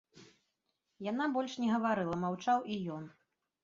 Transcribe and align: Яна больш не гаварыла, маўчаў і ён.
Яна 1.11 1.29
больш 1.37 1.53
не 1.63 1.69
гаварыла, 1.75 2.15
маўчаў 2.27 2.59
і 2.75 2.85
ён. 3.01 3.11